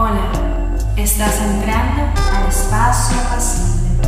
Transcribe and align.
Hola, 0.00 0.30
estás 0.96 1.40
entrando 1.40 2.02
al 2.32 2.48
espacio 2.48 3.16
pasible. 3.30 4.06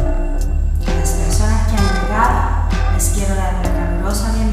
A 0.86 0.94
las 1.00 1.10
personas 1.10 1.66
que 1.66 1.76
han 1.76 1.82
llegado 1.82 2.94
les 2.94 3.08
quiero 3.08 3.34
dar 3.34 3.56
una 3.56 3.74
calurosa 3.74 4.30
bienvenida 4.30 4.49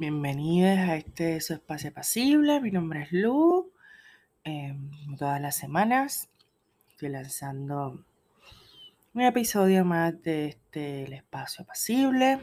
Bienvenidos 0.00 0.78
a 0.78 0.96
este 0.96 1.38
su 1.42 1.52
espacio 1.52 1.92
pasible. 1.92 2.58
Mi 2.62 2.70
nombre 2.70 3.02
es 3.02 3.12
Lu. 3.12 3.70
Como 4.42 5.16
todas 5.18 5.42
las 5.42 5.58
semanas 5.58 6.30
estoy 6.88 7.10
lanzando 7.10 8.02
un 9.12 9.20
episodio 9.20 9.84
más 9.84 10.22
de 10.22 10.46
este 10.46 11.04
el 11.04 11.12
espacio 11.12 11.66
pasible. 11.66 12.40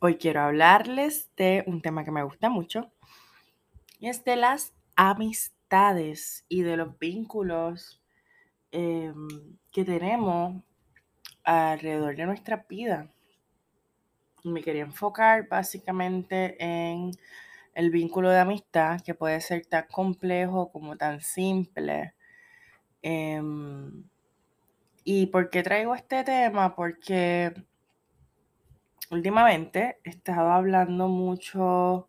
Hoy 0.00 0.16
quiero 0.16 0.40
hablarles 0.40 1.30
de 1.36 1.62
un 1.68 1.80
tema 1.80 2.04
que 2.04 2.10
me 2.10 2.24
gusta 2.24 2.50
mucho 2.50 2.90
y 4.00 4.08
es 4.08 4.24
de 4.24 4.34
las 4.34 4.72
amistades 4.96 6.44
y 6.48 6.62
de 6.62 6.76
los 6.76 6.98
vínculos 6.98 8.02
eh, 8.72 9.12
que 9.70 9.84
tenemos 9.84 10.60
alrededor 11.44 12.16
de 12.16 12.26
nuestra 12.26 12.66
vida 12.68 13.12
me 14.44 14.62
quería 14.62 14.82
enfocar 14.82 15.48
básicamente 15.48 16.56
en 16.62 17.12
el 17.74 17.90
vínculo 17.90 18.30
de 18.30 18.38
amistad, 18.40 19.00
que 19.00 19.14
puede 19.14 19.40
ser 19.40 19.66
tan 19.66 19.86
complejo 19.88 20.70
como 20.72 20.96
tan 20.96 21.20
simple. 21.20 22.14
Em, 23.02 24.04
¿Y 25.04 25.26
por 25.26 25.50
qué 25.50 25.62
traigo 25.62 25.94
este 25.94 26.24
tema? 26.24 26.74
Porque 26.74 27.52
últimamente 29.10 29.98
he 30.04 30.10
estado 30.10 30.50
hablando 30.50 31.08
mucho 31.08 32.08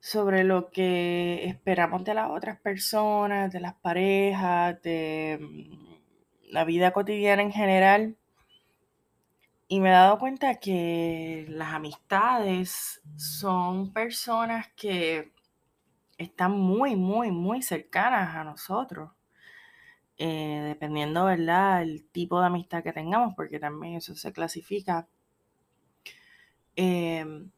sobre 0.00 0.44
lo 0.44 0.70
que 0.70 1.46
esperamos 1.46 2.04
de 2.04 2.14
las 2.14 2.30
otras 2.30 2.60
personas, 2.60 3.52
de 3.52 3.60
las 3.60 3.74
parejas, 3.74 4.80
de 4.82 5.38
mm, 5.40 6.52
la 6.52 6.64
vida 6.64 6.92
cotidiana 6.92 7.42
en 7.42 7.52
general. 7.52 8.16
Y 9.68 9.80
me 9.80 9.88
he 9.88 9.92
dado 9.92 10.18
cuenta 10.18 10.56
que 10.60 11.46
las 11.48 11.72
amistades 11.74 13.02
son 13.16 13.92
personas 13.92 14.68
que 14.76 15.32
están 16.18 16.52
muy, 16.52 16.96
muy, 16.96 17.32
muy 17.32 17.62
cercanas 17.62 18.36
a 18.36 18.44
nosotros. 18.44 19.12
eh, 20.18 20.62
dependiendo, 20.68 21.24
¿verdad?, 21.24 21.82
el 21.82 22.06
tipo 22.10 22.40
de 22.40 22.46
amistad 22.46 22.82
que 22.82 22.92
tengamos, 22.92 23.34
porque 23.36 23.58
también 23.60 23.94
eso 23.96 24.14
se 24.14 24.32
clasifica. 24.32 25.08
Em, 26.76 27.50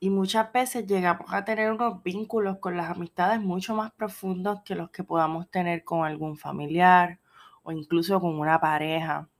y 0.00 0.10
muchas 0.10 0.52
veces 0.52 0.86
llegamos 0.86 1.32
a 1.32 1.44
tener 1.44 1.72
unos 1.72 2.02
vínculos 2.02 2.58
con 2.58 2.76
las 2.76 2.90
amistades 2.90 3.40
mucho 3.40 3.74
más 3.74 3.92
profundos 3.92 4.60
que 4.64 4.74
los 4.74 4.90
que 4.90 5.04
podamos 5.04 5.50
tener 5.50 5.84
con 5.84 6.04
algún 6.04 6.36
familiar 6.36 7.20
o 7.62 7.72
incluso 7.72 8.20
con 8.20 8.38
una 8.38 8.60
pareja. 8.60 9.30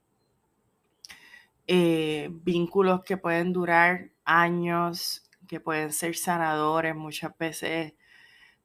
Eh, 1.67 2.29
vínculos 2.31 3.03
que 3.03 3.17
pueden 3.17 3.53
durar 3.53 4.11
años, 4.25 5.23
que 5.47 5.59
pueden 5.59 5.93
ser 5.93 6.15
sanadores. 6.15 6.95
Muchas 6.95 7.37
veces 7.37 7.93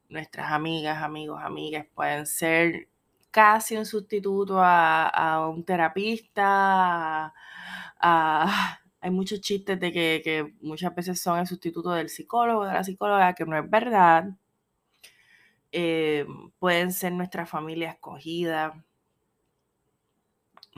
nuestras 0.09 0.51
amigas, 0.51 1.01
amigos, 1.03 1.41
amigas 1.43 1.85
pueden 1.93 2.25
ser 2.25 2.89
casi 3.31 3.77
un 3.77 3.85
sustituto 3.85 4.59
a, 4.61 5.49
un 5.49 5.63
terapista. 5.63 7.33
hay 9.01 9.11
muchos 9.11 9.41
chistes 9.41 9.79
de 9.79 9.91
que, 9.91 10.21
que 10.23 10.53
muchas 10.61 10.93
veces 10.95 11.21
son 11.21 11.39
el 11.39 11.47
sustituto 11.47 11.91
del 11.91 12.09
psicólogo, 12.09 12.65
de 12.65 12.73
la 12.73 12.83
psicóloga, 12.83 13.33
que 13.35 13.45
no 13.45 13.57
es 13.57 13.69
verdad. 13.69 14.29
Eh, 15.71 16.25
pueden 16.59 16.91
ser 16.91 17.13
nuestra 17.13 17.45
familia 17.45 17.91
escogida. 17.91 18.83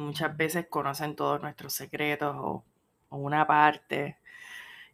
Muchas 0.02 0.36
veces 0.36 0.66
conocen 0.68 1.16
todos 1.16 1.42
nuestros 1.42 1.74
secretos 1.74 2.36
o, 2.38 2.66
una 3.10 3.46
parte, 3.46 4.18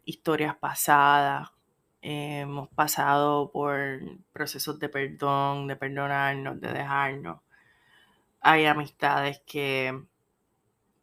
historias 0.04 0.56
pasadas. 0.56 1.50
Hemos 2.02 2.68
pasado 2.68 3.50
por 3.50 4.00
procesos 4.32 4.78
de 4.78 4.88
perdón, 4.88 5.66
de 5.66 5.76
perdonarnos, 5.76 6.60
de 6.60 6.72
dejarnos. 6.72 7.40
Hay 8.40 8.66
amistades 8.66 9.40
que 9.46 9.98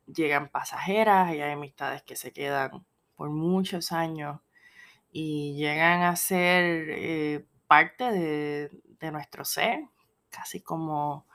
llegan 0.05 0.49
pasajeras 0.49 1.33
y 1.33 1.41
hay 1.41 1.51
amistades 1.51 2.03
que 2.03 2.16
se 2.16 2.31
quedan 2.31 2.85
por 3.16 3.29
muchos 3.31 3.91
años 3.91 4.39
y 5.11 5.55
llegan 5.55 6.03
a 6.03 6.16
ser 6.16 6.89
eh, 6.89 7.45
parte 7.67 8.11
de 8.11 9.11
nuestro 9.11 9.45
ser, 9.45 9.79
casi 10.29 10.61
como, 10.61 11.25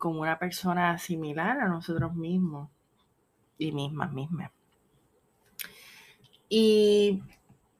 como 0.00 0.22
una 0.22 0.38
persona 0.38 0.96
similar 0.98 1.60
a 1.60 1.68
nosotros 1.68 2.14
mismos 2.14 2.70
y 3.58 3.70
mismas, 3.70 4.10
mismas. 4.12 4.50
Y 6.48 7.22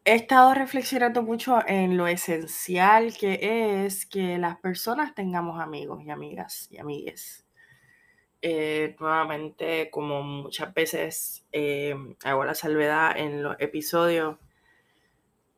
he 0.04 0.14
estado 0.14 0.52
reflexionando 0.52 1.22
mucho 1.22 1.66
en 1.66 1.96
lo 1.96 2.06
esencial 2.06 3.16
que 3.16 3.84
es 3.86 4.04
que 4.04 4.36
las 4.36 4.60
personas 4.60 5.14
tengamos 5.14 5.60
amigos 5.60 6.02
y 6.04 6.10
amigas 6.10 6.68
y 6.70 6.76
amigues. 6.76 7.46
Eh, 8.42 8.96
nuevamente, 9.00 9.90
como 9.90 10.22
muchas 10.22 10.74
veces 10.74 11.46
eh, 11.52 11.94
hago 12.22 12.44
la 12.44 12.54
salvedad 12.54 13.16
en 13.16 13.42
los 13.42 13.56
episodios, 13.60 14.36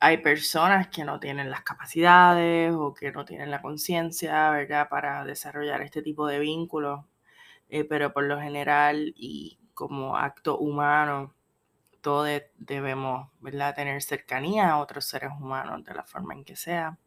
hay 0.02 0.18
personas 0.18 0.88
que 0.88 1.04
no 1.04 1.20
tienen 1.20 1.50
las 1.50 1.62
capacidades 1.62 2.72
o 2.74 2.94
que 2.94 3.12
no 3.12 3.24
tienen 3.26 3.50
la 3.52 3.62
conciencia, 3.62 4.50
¿verdad?, 4.50 4.88
para 4.90 5.24
desarrollar 5.24 5.82
este 5.82 6.02
tipo 6.02 6.26
de 6.28 6.40
vínculos, 6.40 7.04
eh, 7.70 7.84
pero 7.84 8.12
por 8.14 8.24
lo 8.24 8.40
general 8.40 9.14
y 9.16 9.58
como 9.74 10.16
acto 10.18 10.58
humano, 10.58 11.34
todos 12.02 12.26
de- 12.26 12.50
debemos, 12.58 13.30
¿verdad?, 13.40 13.74
tener 13.76 14.02
cercanía 14.02 14.70
a 14.70 14.78
otros 14.78 15.06
seres 15.06 15.32
humanos 15.40 15.84
de 15.84 15.94
la 15.94 16.04
forma 16.04 16.34
en 16.34 16.44
que 16.44 16.56
sea. 16.56 16.98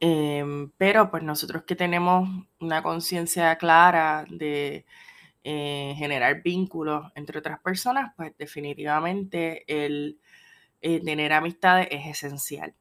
Em, 0.00 0.70
pero 0.78 1.10
pues 1.10 1.22
nosotros 1.22 1.62
que 1.64 1.76
tenemos 1.76 2.28
una 2.60 2.82
conciencia 2.82 3.56
clara 3.56 4.24
de 4.28 4.84
eh, 5.44 5.94
generar 5.98 6.42
vínculos 6.42 7.12
entre 7.16 7.38
otras 7.38 7.60
personas, 7.60 8.12
pues 8.16 8.32
definitivamente 8.38 9.64
el 9.68 10.18
eh, 10.82 11.00
tener 11.00 11.32
amistades 11.32 11.88
es 11.90 12.06
esencial. 12.06 12.74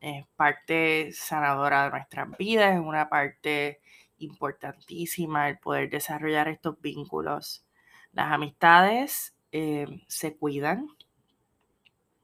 Es 0.00 0.26
parte 0.36 1.12
sanadora 1.12 1.84
de 1.84 1.90
nuestras 1.90 2.36
vidas, 2.38 2.74
es 2.74 2.80
una 2.80 3.08
parte 3.08 3.80
importantísima 4.18 5.48
el 5.48 5.58
poder 5.58 5.90
desarrollar 5.90 6.48
estos 6.48 6.80
vínculos. 6.80 7.66
Las 8.12 8.32
amistades 8.32 9.34
eh, 9.52 9.86
se 10.08 10.36
cuidan, 10.36 10.88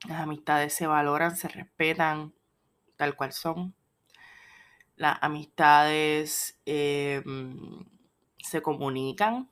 las 0.09 0.20
amistades 0.20 0.72
se 0.72 0.86
valoran, 0.86 1.36
se 1.36 1.48
respetan 1.48 2.32
tal 2.97 3.14
cual 3.16 3.32
son. 3.32 3.75
Las 4.97 5.19
amistades 5.22 6.59
eh, 6.66 7.22
se 8.38 8.62
comunican. 8.62 9.50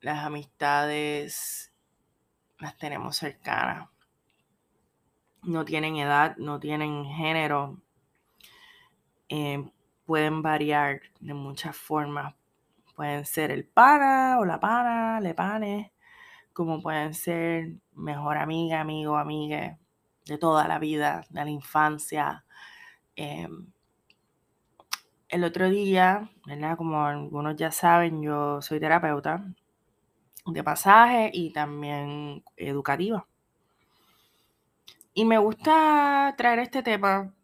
Las 0.00 0.24
amistades 0.24 1.71
las 2.62 2.78
tenemos 2.78 3.16
cercanas. 3.16 3.88
No 5.42 5.64
tienen 5.64 5.96
edad, 5.96 6.36
no 6.38 6.58
tienen 6.60 7.04
género. 7.04 7.82
eh, 9.28 9.70
pueden 10.06 10.42
variar 10.42 11.00
de 11.20 11.34
muchas 11.34 11.76
formas. 11.76 12.34
Pueden 12.94 13.24
ser 13.24 13.50
el 13.50 13.66
pana 13.66 14.38
o 14.40 14.44
la 14.44 14.60
pana, 14.60 15.20
le 15.20 15.34
pane, 15.34 15.92
como 16.52 16.82
pueden 16.82 17.14
ser 17.14 17.76
mejor 17.94 18.38
amiga, 18.38 18.80
amigo, 18.80 19.16
amiga 19.16 19.78
de 20.26 20.38
toda 20.38 20.68
la 20.68 20.78
vida, 20.78 21.24
de 21.30 21.44
la 21.44 21.50
infancia. 21.50 22.44
Em, 23.16 23.72
el 25.28 25.42
otro 25.44 25.68
día, 25.68 26.30
¿verdad? 26.46 26.76
Como 26.76 27.04
algunos 27.04 27.56
ya 27.56 27.72
saben, 27.72 28.22
yo 28.22 28.62
soy 28.62 28.78
terapeuta 28.80 29.44
de 30.46 30.64
pasaje 30.64 31.30
y 31.32 31.52
también 31.52 32.42
educativa. 32.56 33.26
Y 35.14 35.24
me 35.24 35.38
gusta 35.38 36.34
traer 36.36 36.60
este 36.60 36.82
tema 36.82 37.34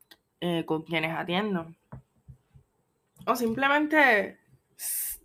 eh, 0.41 0.65
con 0.65 0.83
quienes 0.83 1.15
atiendo. 1.15 1.67
O 3.27 3.37
simplemente 3.37 4.39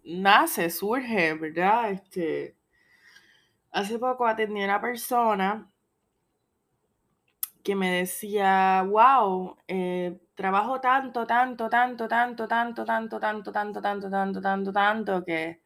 nace, 0.04 0.70
surge, 0.70 1.34
¿verdad? 1.36 1.92
Este, 1.92 2.58
hace 3.72 3.98
poco 3.98 4.28
atendí 4.28 4.62
a 4.62 4.66
una 4.66 4.82
persona 4.82 5.70
que 7.64 7.76
me 7.76 7.92
decía, 7.92 8.84
wow, 8.86 9.58
trabajo 10.36 10.82
tanto, 10.82 11.26
tanto, 11.26 11.70
tanto, 11.70 12.08
tanto, 12.10 12.48
tanto, 12.48 12.86
tanto, 12.86 13.20
tanto, 13.20 13.52
tanto, 13.52 13.82
tanto, 13.82 14.10
tanto, 14.10 14.42
tanto, 14.42 14.74
tanto, 14.74 15.24
que 15.24 15.63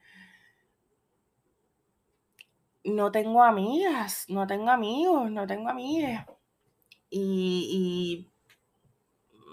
no 2.88 3.12
tengo 3.12 3.44
amigas, 3.44 4.26
no 4.30 4.48
tengo 4.48 4.70
amigos, 4.70 5.30
no 5.32 5.46
tengo 5.46 5.70
amigas. 5.70 6.26
Y, 7.10 8.28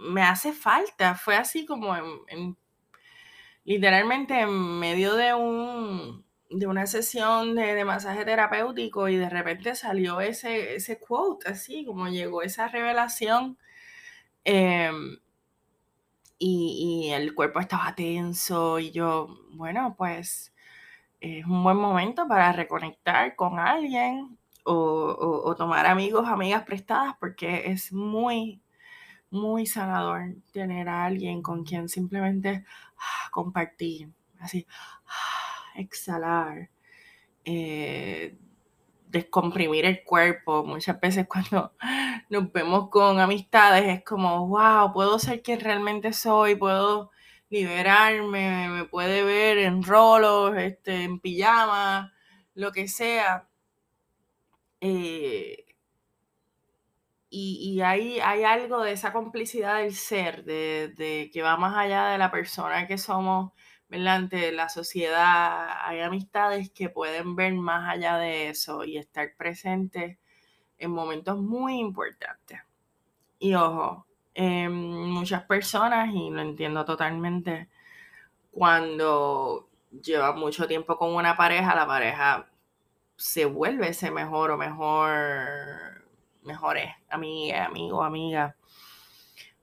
me 0.02 0.22
hace 0.22 0.52
falta. 0.52 1.14
Fue 1.14 1.36
así 1.36 1.66
como 1.66 1.96
en, 1.96 2.56
literalmente 3.64 4.40
en 4.40 4.50
medio 4.78 5.14
de 5.14 5.34
un 5.34 6.24
de 6.50 6.66
una 6.68 6.86
sesión 6.86 7.56
de, 7.56 7.84
masaje 7.84 8.24
terapéutico 8.24 9.08
y 9.08 9.16
de 9.16 9.28
repente 9.28 9.74
salió 9.74 10.20
ese, 10.20 10.76
ese 10.76 11.00
quote, 11.00 11.48
así 11.50 11.84
como 11.84 12.08
llegó 12.08 12.42
esa 12.42 12.68
revelación. 12.68 13.58
Em, 14.44 15.18
y, 16.38 17.10
el 17.12 17.34
cuerpo 17.34 17.60
estaba 17.60 17.94
tenso 17.94 18.78
y 18.78 18.90
yo, 18.92 19.28
bueno, 19.52 19.94
pues 19.96 20.53
es 21.24 21.46
un 21.46 21.62
buen 21.64 21.78
momento 21.78 22.28
para 22.28 22.52
reconectar 22.52 23.34
con 23.34 23.58
alguien 23.58 24.36
o, 24.64 25.54
tomar 25.56 25.86
amigos, 25.86 26.28
amigas 26.28 26.64
prestadas, 26.64 27.14
porque 27.18 27.70
es 27.70 27.92
muy, 27.92 28.60
muy 29.30 29.64
sanador 29.64 30.34
tener 30.52 30.86
a 30.88 31.06
alguien 31.06 31.40
con 31.40 31.64
quien 31.64 31.88
simplemente 31.88 32.64
ah, 32.98 33.30
compartir, 33.30 34.10
así, 34.38 34.66
ah, 35.06 35.72
exhalar, 35.76 36.68
eh, 37.44 38.36
descomprimir 39.08 39.86
el 39.86 40.04
cuerpo. 40.04 40.62
Muchas 40.64 41.00
veces 41.00 41.26
cuando 41.26 41.72
nos 42.28 42.52
vemos 42.52 42.90
con 42.90 43.18
amistades 43.18 43.98
es 43.98 44.04
como, 44.04 44.46
wow, 44.48 44.92
puedo 44.92 45.18
ser 45.18 45.42
quien 45.42 45.60
realmente 45.60 46.12
soy, 46.12 46.54
puedo 46.54 47.10
liberarme, 47.54 48.68
me 48.68 48.84
puede 48.86 49.22
ver 49.24 49.58
en 49.58 49.82
rolos, 49.82 50.56
este, 50.56 51.04
en 51.04 51.20
pijama, 51.20 52.12
lo 52.54 52.72
que 52.72 52.88
sea. 52.88 53.48
Eh, 54.80 55.64
y, 57.30 57.80
hay, 57.80 58.20
hay, 58.20 58.44
algo 58.44 58.82
de 58.82 58.92
esa 58.92 59.12
complicidad 59.12 59.78
del 59.78 59.94
ser, 59.94 60.44
de, 60.44 61.30
que 61.32 61.42
va 61.42 61.56
más 61.56 61.76
allá 61.76 62.10
de 62.10 62.18
la 62.18 62.30
persona 62.30 62.86
que 62.86 62.98
somos, 62.98 63.52
delante 63.88 64.52
la 64.52 64.68
sociedad. 64.68 65.68
Hay 65.82 66.00
amistades 66.00 66.70
que 66.70 66.90
pueden 66.90 67.36
ver 67.36 67.54
más 67.54 67.92
allá 67.92 68.18
de 68.18 68.50
eso 68.50 68.84
y 68.84 68.98
estar 68.98 69.34
presentes 69.36 70.18
en 70.78 70.90
momentos 70.92 71.38
muy 71.40 71.78
importantes. 71.80 72.60
Y 73.38 73.54
ojo, 73.54 74.06
em, 74.34 74.72
muchas 74.72 75.42
personas, 75.44 76.12
y 76.14 76.30
lo 76.30 76.42
entiendo 76.42 76.84
totalmente, 76.84 77.68
cuando 78.50 79.68
lleva 80.02 80.32
mucho 80.32 80.66
tiempo 80.66 80.96
con 80.98 81.14
una 81.14 81.36
pareja, 81.36 81.74
la 81.74 81.86
pareja 81.86 82.48
se 83.16 83.44
vuelve 83.44 83.88
ese 83.88 84.10
mejor 84.10 84.50
o 84.50 84.56
mejor, 84.56 86.04
mejores 86.42 86.90
amiga, 87.08 87.66
amigo, 87.66 88.02
amiga. 88.02 88.56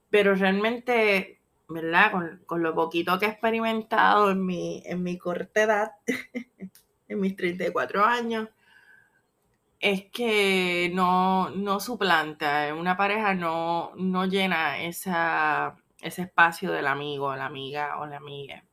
Pero 0.10 0.36
realmente, 0.36 1.42
¿verdad? 1.68 2.12
Con, 2.46 2.64
lo 2.64 2.74
poquito 2.76 3.18
que 3.20 3.26
he 3.26 3.30
experimentado 3.30 4.32
en 4.32 4.46
mi, 4.46 4.84
en 4.86 5.04
mi 5.04 5.18
corta 5.18 5.64
edad, 5.64 5.92
en 7.08 7.20
mis 7.20 7.36
34 7.36 8.06
años, 8.06 8.50
es 9.82 10.06
que 10.12 10.92
no, 10.94 11.50
no 11.50 11.80
suplanta, 11.80 12.74
una 12.76 12.96
pareja 12.96 13.34
no, 13.34 13.92
no 13.96 14.26
llena 14.26 14.80
esa, 14.80 15.76
ese 16.02 16.24
espacio 16.24 16.72
del 16.72 16.88
amigo, 16.88 17.36
la 17.36 17.48
amiga 17.48 18.00
o 18.00 18.06
la 18.06 18.18
amiga. 18.18 18.64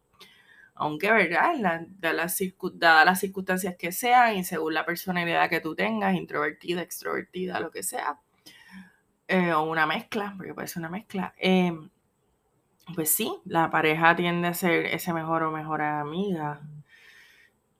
Aunque, 0.74 1.10
¿verdad? 1.10 1.54
La, 1.58 1.86
las, 2.12 2.38
dadas 2.74 3.06
las 3.06 3.20
circunstancias 3.20 3.76
que 3.78 3.90
sean 3.90 4.36
y 4.36 4.44
según 4.44 4.74
la 4.74 4.86
personalidad 4.86 5.48
que 5.50 5.60
tú 5.60 5.74
tengas, 5.74 6.14
introvertida, 6.14 6.82
extrovertida, 6.82 7.58
lo 7.60 7.70
que 7.70 7.82
sea, 7.82 8.20
eh, 9.28 9.52
o 9.52 9.62
una 9.64 9.86
mezcla, 9.86 10.34
porque 10.36 10.54
puede 10.54 10.68
ser 10.68 10.80
una 10.80 10.90
mezcla, 10.90 11.34
em, 11.38 11.90
pues 12.94 13.10
sí, 13.14 13.34
la 13.44 13.70
pareja 13.70 14.16
tiende 14.16 14.48
a 14.48 14.54
ser 14.54 14.86
ese 14.86 15.12
mejor 15.12 15.42
o 15.42 15.50
mejor 15.52 15.82
amiga. 15.82 16.60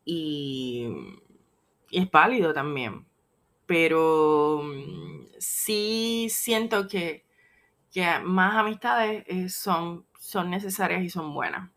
Y, 0.04 0.88
es 1.90 2.10
válido 2.10 2.52
también, 2.52 3.07
pero 3.69 4.62
mm, 4.65 5.26
sí 5.38 6.29
siento 6.31 6.88
que, 6.88 7.26
más 8.25 8.55
amistades 8.56 9.25
eh, 9.26 9.49
son, 9.49 10.06
son 10.19 10.50
necesarias 10.50 11.03
y 11.03 11.11
son 11.11 11.35
buenas. 11.35 11.70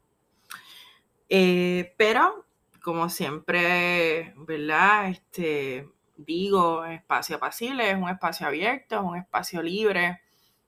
Eh, 1.28 1.94
pero, 1.98 2.46
como 2.82 3.10
siempre, 3.10 4.34
¿verdad? 4.38 5.10
Este, 5.10 5.90
digo, 6.16 6.86
espacio 6.86 7.38
apacible 7.38 7.90
es 7.90 7.98
un 7.98 8.08
espacio 8.08 8.48
abierto, 8.48 8.98
es 8.98 9.02
un 9.02 9.18
espacio 9.18 9.64
libre, 9.64 10.22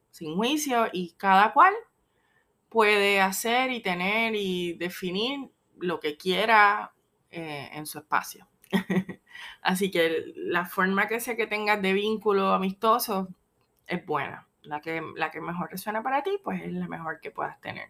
sin 0.10 0.36
juicio, 0.36 0.88
y 0.92 1.14
cada 1.14 1.54
cual 1.54 1.74
puede 2.68 3.22
hacer 3.22 3.72
y 3.72 3.82
tener 3.82 4.36
y 4.36 4.74
definir 4.74 5.52
lo 5.78 6.00
que 6.00 6.18
quiera 6.18 6.94
eh, 7.32 7.70
en 7.74 7.86
su 7.86 8.00
espacio. 8.00 8.48
Así 9.62 9.92
que 9.92 10.34
la 10.36 10.66
forma 10.66 11.08
que 11.08 11.20
sea 11.20 11.36
que 11.36 11.48
tengas 11.48 11.82
de 11.82 11.94
vínculo 11.94 12.54
amistoso 12.54 13.30
es 13.88 14.06
buena. 14.06 14.48
La 14.64 14.80
que, 14.80 15.02
la 15.16 15.30
que 15.32 15.42
mejor 15.42 15.70
resuena 15.72 16.02
para 16.02 16.24
ti, 16.24 16.40
pues 16.44 16.62
es 16.62 16.72
la 16.72 16.88
mejor 16.88 17.20
que 17.20 17.32
puedas 17.32 17.60
tener. 17.60 17.90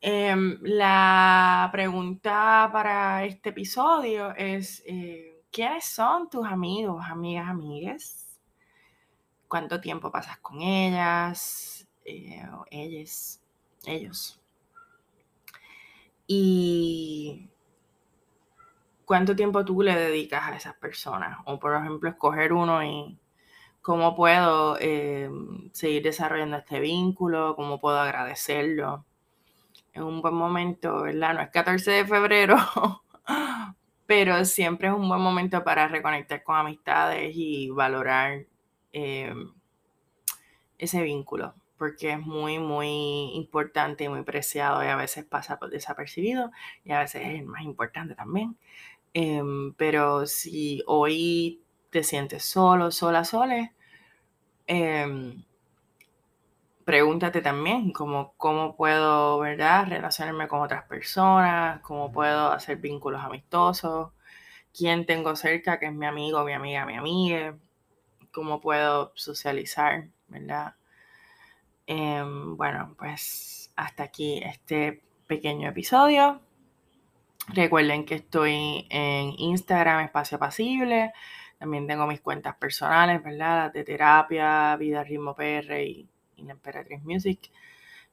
Em, 0.00 0.58
la 0.62 1.68
pregunta 1.72 2.70
para 2.72 3.24
este 3.24 3.48
episodio 3.50 4.32
es, 4.36 4.82
eh, 4.86 5.42
¿quiénes 5.50 5.84
son 5.86 6.30
tus 6.30 6.46
amigos, 6.46 7.04
amigas, 7.08 7.48
amigues? 7.48 8.38
¿Cuánto 9.48 9.80
tiempo 9.80 10.12
pasas 10.12 10.38
con 10.38 10.60
ellas? 10.62 11.88
Eh, 12.04 12.46
ellas, 12.70 13.42
ellos. 13.86 14.40
Y 16.28 17.48
cuánto 19.08 19.34
tiempo 19.34 19.64
tú 19.64 19.82
le 19.82 19.96
dedicas 19.96 20.44
a 20.44 20.56
esas 20.56 20.74
personas. 20.76 21.38
O 21.46 21.58
por 21.58 21.74
ejemplo, 21.74 22.08
escoger 22.08 22.52
uno 22.52 22.84
y 22.84 23.18
cómo 23.82 24.14
puedo 24.14 24.78
em, 24.80 25.70
seguir 25.72 26.02
desarrollando 26.04 26.58
este 26.58 26.78
vínculo, 26.80 27.56
cómo 27.56 27.80
puedo 27.80 27.98
agradecerlo 27.98 29.04
es 29.98 30.02
un 30.02 30.22
buen 30.22 30.34
momento, 30.34 31.02
¿verdad? 31.02 31.34
No 31.34 31.40
es 31.40 31.50
14 31.50 31.90
de 31.90 32.06
febrero, 32.06 32.56
pero 34.06 34.44
siempre 34.44 34.88
es 34.88 34.94
un 34.94 35.08
buen 35.08 35.20
momento 35.20 35.64
para 35.64 35.88
reconectar 35.88 36.42
con 36.42 36.56
amistades 36.56 37.32
y 37.34 37.70
valorar 37.70 38.46
eh, 38.92 39.34
ese 40.78 41.02
vínculo, 41.02 41.54
porque 41.76 42.12
es 42.12 42.20
muy, 42.20 42.58
muy 42.58 43.32
importante 43.34 44.04
y 44.04 44.08
muy 44.08 44.22
preciado 44.22 44.84
y 44.84 44.86
a 44.86 44.96
veces 44.96 45.24
pasa 45.24 45.58
desapercibido 45.70 46.50
y 46.84 46.92
a 46.92 47.00
veces 47.00 47.22
es 47.24 47.44
más 47.44 47.62
importante 47.62 48.14
también. 48.14 48.56
Em, 49.14 49.74
pero 49.74 50.26
si 50.26 50.82
hoy 50.86 51.62
te 51.90 52.02
sientes 52.04 52.44
solo, 52.44 52.90
sola, 52.90 53.24
sola, 53.24 53.72
eh, 54.66 55.34
pregúntate 56.84 57.42
también 57.42 57.92
cómo, 57.92 58.32
cómo 58.38 58.74
puedo, 58.74 59.38
¿verdad?, 59.40 59.86
relacionarme 59.88 60.48
con 60.48 60.60
otras 60.62 60.84
personas, 60.84 61.80
cómo 61.82 62.10
puedo 62.10 62.50
hacer 62.50 62.78
vínculos 62.78 63.22
amistosos, 63.22 64.12
quién 64.76 65.04
tengo 65.06 65.36
cerca 65.36 65.78
que 65.78 65.86
es 65.86 65.92
mi 65.92 66.06
amigo, 66.06 66.44
mi 66.44 66.54
amiga, 66.54 66.86
mi 66.86 66.96
amiga, 66.96 67.58
cómo 68.32 68.60
puedo 68.60 69.12
socializar, 69.16 70.08
¿verdad? 70.28 70.76
Em, 71.86 72.56
bueno, 72.56 72.94
pues 72.98 73.70
hasta 73.76 74.04
aquí 74.04 74.40
este 74.44 75.02
pequeño 75.26 75.68
episodio. 75.68 76.40
Recuerden 77.54 78.04
que 78.04 78.16
estoy 78.16 78.86
en 78.90 79.32
Instagram, 79.38 80.04
Espacio 80.04 80.38
Pasible. 80.38 81.12
También 81.58 81.86
tengo 81.86 82.06
mis 82.06 82.20
cuentas 82.20 82.54
personales, 82.56 83.22
¿verdad? 83.22 83.64
Las 83.64 83.72
de 83.72 83.84
terapia, 83.84 84.76
Vida 84.76 85.02
Ritmo 85.02 85.34
PR 85.34 85.82
y 85.82 86.08
la 86.36 86.52
Emperatriz 86.52 87.02
Music. 87.04 87.50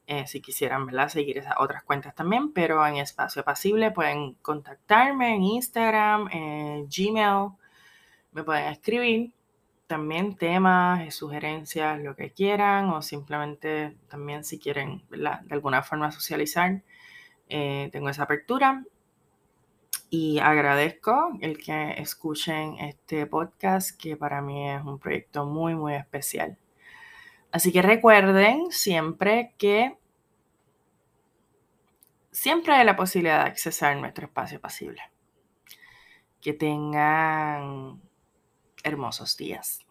Eh, 0.08 0.26
si 0.28 0.40
quisieran 0.40 0.86
¿verdad? 0.86 1.10
seguir 1.10 1.38
esas 1.38 1.56
otras 1.58 1.84
cuentas 1.84 2.16
también, 2.16 2.54
pero 2.54 2.86
en 2.88 2.98
Espacio 2.98 3.44
Pasible 3.44 3.92
pueden 3.92 4.36
contactarme 4.36 5.36
en 5.36 5.44
Instagram, 5.44 6.30
en 6.32 6.88
Gmail, 6.88 7.50
me 8.32 8.44
pueden 8.44 8.72
escribir 8.72 9.34
también 9.88 10.36
temas, 10.38 11.14
sugerencias, 11.14 12.00
lo 12.02 12.16
que 12.16 12.32
quieran, 12.32 12.90
o 12.90 13.02
simplemente 13.02 13.98
también 14.08 14.44
si 14.44 14.60
quieren 14.60 15.04
de 15.10 15.30
alguna 15.50 15.84
forma 15.84 16.12
socializar, 16.12 16.84
eh, 17.50 17.90
tengo 17.92 18.10
esa 18.10 18.24
apertura 18.24 18.84
y 20.16 20.40
agradezco 20.40 21.38
el 21.42 21.58
que 21.58 21.96
escuchen 21.98 22.78
este 22.80 23.26
podcast 23.26 24.00
que 24.00 24.16
para 24.16 24.42
mí 24.42 24.70
es 24.70 24.82
un 24.82 24.98
proyecto 24.98 25.46
muy, 25.46 25.76
muy 25.76 25.94
especial. 25.94 26.58
Así 27.52 27.74
que 27.74 27.82
recuerden 27.82 28.72
siempre 28.72 29.54
que 29.58 29.98
siempre 32.32 32.76
hay 32.76 32.86
la 32.86 32.96
posibilidad 32.96 33.44
de 33.44 33.50
accesar 33.50 33.98
nuestro 33.98 34.28
espacio 34.28 34.62
pasible. 34.62 35.02
Que 36.40 36.54
tengan 36.54 38.02
hermosos 38.84 39.36
días. 39.36 39.85